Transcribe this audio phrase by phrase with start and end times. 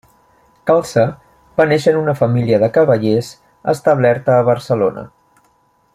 [0.69, 1.03] Calça
[1.61, 3.29] va néixer en una família de cavallers
[3.75, 5.05] establerta a Barcelona.